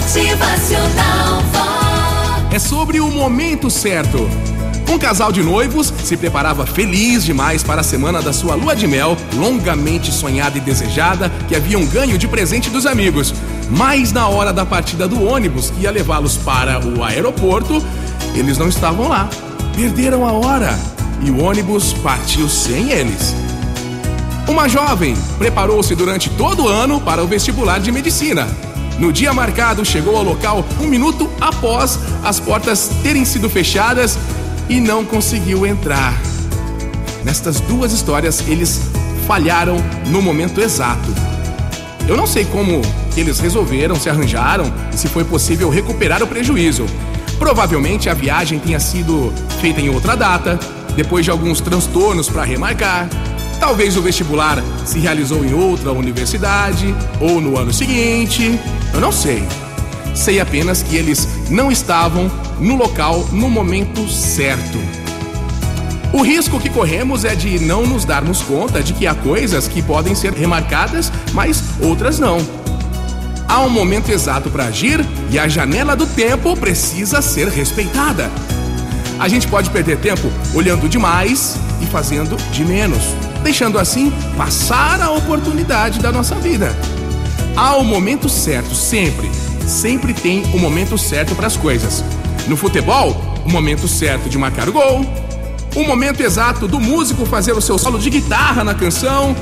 Motivacional 0.00 1.42
Vox. 1.52 2.54
É 2.54 2.58
sobre 2.58 3.00
o 3.00 3.08
momento 3.08 3.68
certo. 3.68 4.28
Um 4.90 4.98
casal 4.98 5.30
de 5.30 5.42
noivos 5.42 5.92
se 6.02 6.16
preparava 6.16 6.64
feliz 6.64 7.22
demais 7.22 7.62
para 7.62 7.82
a 7.82 7.84
semana 7.84 8.22
da 8.22 8.32
sua 8.32 8.54
lua 8.54 8.74
de 8.74 8.86
mel, 8.86 9.14
longamente 9.36 10.10
sonhada 10.10 10.56
e 10.56 10.60
desejada, 10.60 11.30
que 11.46 11.54
haviam 11.54 11.84
ganho 11.84 12.16
de 12.16 12.26
presente 12.26 12.70
dos 12.70 12.86
amigos. 12.86 13.34
Mas 13.68 14.10
na 14.10 14.26
hora 14.26 14.54
da 14.54 14.64
partida 14.64 15.06
do 15.06 15.22
ônibus 15.22 15.68
que 15.70 15.82
ia 15.82 15.90
levá-los 15.90 16.38
para 16.38 16.80
o 16.84 17.04
aeroporto, 17.04 17.84
eles 18.34 18.56
não 18.56 18.68
estavam 18.68 19.06
lá. 19.06 19.28
Perderam 19.76 20.26
a 20.26 20.32
hora 20.32 20.76
e 21.22 21.30
o 21.30 21.44
ônibus 21.44 21.92
partiu 21.92 22.48
sem 22.48 22.90
eles. 22.90 23.34
Uma 24.48 24.66
jovem 24.66 25.14
preparou-se 25.38 25.94
durante 25.94 26.30
todo 26.30 26.64
o 26.64 26.68
ano 26.68 27.00
para 27.02 27.22
o 27.22 27.26
vestibular 27.26 27.78
de 27.78 27.92
medicina. 27.92 28.48
No 29.00 29.10
dia 29.10 29.32
marcado, 29.32 29.82
chegou 29.82 30.14
ao 30.14 30.22
local 30.22 30.62
um 30.78 30.86
minuto 30.86 31.30
após 31.40 31.98
as 32.22 32.38
portas 32.38 32.90
terem 33.02 33.24
sido 33.24 33.48
fechadas 33.48 34.18
e 34.68 34.78
não 34.78 35.06
conseguiu 35.06 35.66
entrar. 35.66 36.12
Nestas 37.24 37.60
duas 37.60 37.92
histórias, 37.92 38.46
eles 38.46 38.82
falharam 39.26 39.78
no 40.08 40.20
momento 40.20 40.60
exato. 40.60 41.08
Eu 42.06 42.14
não 42.14 42.26
sei 42.26 42.44
como 42.44 42.82
eles 43.16 43.40
resolveram, 43.40 43.96
se 43.96 44.10
arranjaram 44.10 44.70
e 44.92 44.98
se 44.98 45.08
foi 45.08 45.24
possível 45.24 45.70
recuperar 45.70 46.22
o 46.22 46.26
prejuízo. 46.26 46.84
Provavelmente 47.38 48.10
a 48.10 48.14
viagem 48.14 48.58
tenha 48.58 48.78
sido 48.78 49.32
feita 49.62 49.80
em 49.80 49.88
outra 49.88 50.14
data, 50.14 50.58
depois 50.94 51.24
de 51.24 51.30
alguns 51.30 51.62
transtornos 51.62 52.28
para 52.28 52.44
remarcar. 52.44 53.08
Talvez 53.60 53.94
o 53.96 54.02
vestibular 54.02 54.56
se 54.86 54.98
realizou 54.98 55.44
em 55.44 55.52
outra 55.52 55.92
universidade 55.92 56.94
ou 57.20 57.42
no 57.42 57.58
ano 57.58 57.72
seguinte. 57.72 58.58
Eu 58.92 59.00
não 59.00 59.12
sei. 59.12 59.46
Sei 60.14 60.40
apenas 60.40 60.82
que 60.82 60.96
eles 60.96 61.28
não 61.50 61.70
estavam 61.70 62.30
no 62.58 62.74
local 62.74 63.28
no 63.30 63.50
momento 63.50 64.08
certo. 64.08 64.78
O 66.12 66.22
risco 66.22 66.58
que 66.58 66.70
corremos 66.70 67.24
é 67.24 67.36
de 67.36 67.60
não 67.60 67.86
nos 67.86 68.04
darmos 68.04 68.40
conta 68.42 68.82
de 68.82 68.94
que 68.94 69.06
há 69.06 69.14
coisas 69.14 69.68
que 69.68 69.82
podem 69.82 70.14
ser 70.14 70.32
remarcadas, 70.32 71.12
mas 71.32 71.62
outras 71.80 72.18
não. 72.18 72.38
Há 73.46 73.60
um 73.60 73.68
momento 73.68 74.10
exato 74.10 74.50
para 74.50 74.64
agir 74.64 75.04
e 75.30 75.38
a 75.38 75.46
janela 75.46 75.94
do 75.94 76.06
tempo 76.06 76.56
precisa 76.56 77.20
ser 77.20 77.48
respeitada. 77.48 78.30
A 79.18 79.28
gente 79.28 79.46
pode 79.46 79.70
perder 79.70 79.98
tempo 79.98 80.32
olhando 80.54 80.88
demais 80.88 81.56
e 81.80 81.86
fazendo 81.86 82.36
de 82.50 82.64
menos, 82.64 83.02
deixando 83.42 83.78
assim 83.78 84.12
passar 84.36 85.00
a 85.00 85.10
oportunidade 85.10 86.00
da 86.00 86.12
nossa 86.12 86.34
vida. 86.36 86.76
Há 87.56 87.76
o 87.76 87.84
momento 87.84 88.28
certo, 88.28 88.74
sempre. 88.74 89.30
Sempre 89.66 90.14
tem 90.14 90.42
o 90.54 90.58
momento 90.58 90.96
certo 90.96 91.34
para 91.34 91.46
as 91.46 91.56
coisas. 91.56 92.04
No 92.46 92.56
futebol, 92.56 93.42
o 93.44 93.50
momento 93.50 93.86
certo 93.86 94.28
de 94.28 94.38
marcar 94.38 94.68
o 94.68 94.72
gol, 94.72 95.04
o 95.74 95.84
momento 95.84 96.20
exato 96.20 96.66
do 96.66 96.80
músico 96.80 97.24
fazer 97.24 97.52
o 97.52 97.60
seu 97.60 97.78
solo 97.78 97.98
de 97.98 98.10
guitarra 98.10 98.64
na 98.64 98.74
canção, 98.74 99.36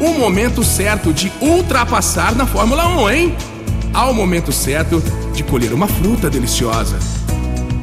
o 0.00 0.14
momento 0.14 0.64
certo 0.64 1.12
de 1.12 1.30
ultrapassar 1.40 2.34
na 2.34 2.46
Fórmula 2.46 2.86
1, 3.02 3.10
hein? 3.10 3.36
Há 3.92 4.08
o 4.08 4.14
momento 4.14 4.52
certo 4.52 5.02
de 5.34 5.42
colher 5.42 5.72
uma 5.72 5.86
fruta 5.86 6.30
deliciosa. 6.30 6.98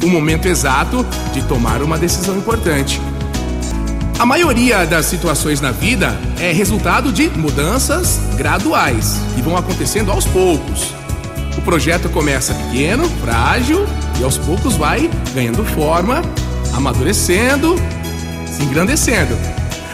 O 0.04 0.08
momento 0.08 0.48
exato 0.48 1.06
de 1.34 1.42
tomar 1.44 1.82
uma 1.82 1.98
decisão 1.98 2.38
importante. 2.38 3.02
A 4.20 4.26
maioria 4.26 4.84
das 4.84 5.06
situações 5.06 5.62
na 5.62 5.70
vida 5.70 6.20
é 6.40 6.52
resultado 6.52 7.12
de 7.12 7.30
mudanças 7.30 8.20
graduais 8.36 9.22
que 9.36 9.44
vão 9.44 9.56
acontecendo 9.56 10.12
aos 10.12 10.26
poucos. 10.26 10.92
O 11.56 11.62
projeto 11.62 12.10
começa 12.10 12.56
pequeno, 12.56 13.08
frágil 13.22 13.86
e 14.20 14.24
aos 14.24 14.36
poucos 14.40 14.76
vai 14.76 15.08
ganhando 15.36 15.64
forma, 15.64 16.24
amadurecendo, 16.74 17.76
se 18.48 18.64
engrandecendo. 18.64 19.38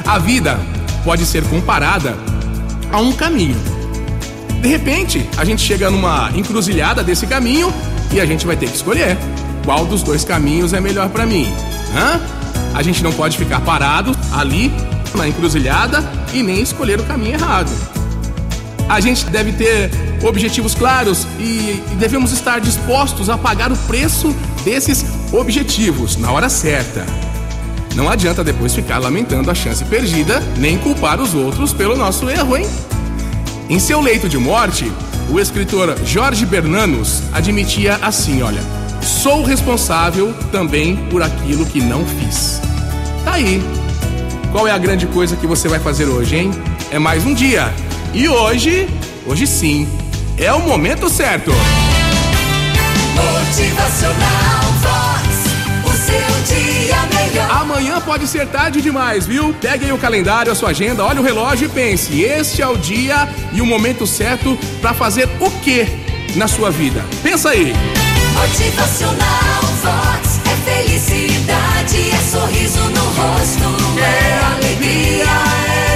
A 0.05 0.17
vida 0.17 0.57
pode 1.03 1.25
ser 1.25 1.43
comparada 1.49 2.15
a 2.93 2.99
um 2.99 3.11
caminho. 3.11 3.61
De 4.61 4.69
repente, 4.69 5.29
a 5.35 5.43
gente 5.43 5.61
chega 5.61 5.91
numa 5.91 6.31
encruzilhada 6.33 7.03
desse 7.03 7.27
caminho 7.27 7.73
e 8.09 8.21
a 8.21 8.25
gente 8.25 8.45
vai 8.45 8.55
ter 8.55 8.69
que 8.69 8.75
escolher 8.77 9.17
qual 9.65 9.85
dos 9.85 10.01
dois 10.01 10.23
caminhos 10.23 10.71
é 10.71 10.79
melhor 10.79 11.09
para 11.09 11.25
mim. 11.25 11.53
Hã? 11.93 12.42
A 12.73 12.81
gente 12.81 13.03
não 13.03 13.11
pode 13.13 13.37
ficar 13.37 13.61
parado 13.61 14.11
ali 14.31 14.71
na 15.15 15.27
encruzilhada 15.27 16.03
e 16.33 16.41
nem 16.41 16.61
escolher 16.61 16.99
o 16.99 17.03
caminho 17.03 17.35
errado. 17.35 17.71
A 18.89 18.99
gente 18.99 19.25
deve 19.27 19.53
ter 19.53 19.89
objetivos 20.23 20.73
claros 20.73 21.27
e 21.39 21.81
devemos 21.99 22.31
estar 22.31 22.59
dispostos 22.59 23.29
a 23.29 23.37
pagar 23.37 23.71
o 23.71 23.77
preço 23.77 24.35
desses 24.63 25.05
objetivos 25.31 26.17
na 26.17 26.31
hora 26.31 26.49
certa. 26.49 27.05
Não 27.95 28.09
adianta 28.09 28.43
depois 28.43 28.73
ficar 28.73 28.97
lamentando 28.97 29.51
a 29.51 29.55
chance 29.55 29.83
perdida, 29.85 30.41
nem 30.57 30.77
culpar 30.77 31.21
os 31.21 31.35
outros 31.35 31.71
pelo 31.71 31.95
nosso 31.95 32.29
erro, 32.29 32.57
hein? 32.57 32.67
Em 33.69 33.79
seu 33.79 34.01
leito 34.01 34.27
de 34.27 34.37
morte, 34.37 34.91
o 35.29 35.39
escritor 35.39 35.95
Jorge 36.05 36.45
Bernanos 36.45 37.21
admitia 37.31 37.99
assim: 38.01 38.41
olha, 38.41 38.61
sou 39.03 39.43
responsável 39.43 40.33
também 40.51 40.95
por 41.09 41.21
aquilo 41.21 41.65
que 41.65 41.81
não 41.81 42.05
fiz. 42.05 42.61
Tá 43.23 43.33
aí. 43.33 43.61
Qual 44.51 44.67
é 44.67 44.71
a 44.71 44.77
grande 44.77 45.07
coisa 45.07 45.35
que 45.35 45.47
você 45.47 45.67
vai 45.67 45.79
fazer 45.79 46.05
hoje, 46.05 46.35
hein? 46.35 46.51
É 46.91 46.99
mais 46.99 47.25
um 47.25 47.33
dia. 47.33 47.73
E 48.13 48.27
hoje, 48.29 48.87
hoje 49.25 49.47
sim, 49.47 49.87
é 50.37 50.53
o 50.53 50.59
momento 50.59 51.09
certo. 51.09 51.51
Motivacional 53.15 54.63
Vox. 54.81 55.43
O 55.85 55.91
seu 55.97 56.55
dia 56.55 56.95
melhor. 57.13 57.51
Amanhã 57.51 57.99
pode 58.01 58.27
ser 58.27 58.47
tarde 58.47 58.81
demais, 58.81 59.25
viu? 59.25 59.53
Pegue 59.59 59.85
aí 59.85 59.91
o 59.91 59.97
calendário, 59.97 60.51
a 60.51 60.55
sua 60.55 60.69
agenda, 60.69 61.03
olhe 61.03 61.19
o 61.19 61.23
relógio 61.23 61.65
e 61.65 61.69
pense: 61.69 62.21
este 62.21 62.61
é 62.61 62.67
o 62.67 62.77
dia 62.77 63.27
e 63.51 63.61
o 63.61 63.65
momento 63.65 64.05
certo 64.05 64.57
para 64.81 64.93
fazer 64.93 65.27
o 65.39 65.49
que 65.49 65.87
na 66.35 66.47
sua 66.47 66.69
vida? 66.69 67.03
Pensa 67.23 67.49
aí. 67.49 67.73
Motivacional 68.33 69.61
Vox. 69.81 70.39
É 70.45 70.71
felicidade, 70.71 72.11
é 72.11 72.17
sorriso 72.17 72.79
no 72.79 73.03
rosto. 73.03 73.99
É 73.99 74.55
alegria, 74.55 75.25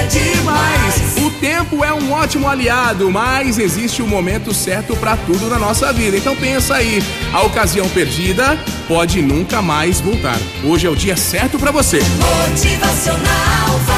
é 0.00 0.06
demais. 0.06 1.18
O 1.24 1.30
tempo 1.40 1.84
é 1.84 1.92
um 1.92 2.12
ótimo 2.12 2.48
aliado, 2.48 3.10
mas 3.10 3.58
existe 3.58 4.02
o 4.02 4.06
momento 4.06 4.54
certo 4.54 4.96
para 4.96 5.16
tudo 5.16 5.48
na 5.48 5.58
nossa 5.58 5.92
vida. 5.92 6.16
Então 6.16 6.34
pensa 6.34 6.76
aí, 6.76 7.02
a 7.32 7.42
ocasião 7.42 7.88
perdida 7.88 8.58
pode 8.86 9.20
nunca 9.20 9.60
mais 9.60 10.00
voltar. 10.00 10.38
Hoje 10.64 10.86
é 10.86 10.90
o 10.90 10.96
dia 10.96 11.16
certo 11.16 11.58
para 11.58 11.70
você. 11.70 12.00
Motivacional 12.48 13.78
Vox. 13.86 13.97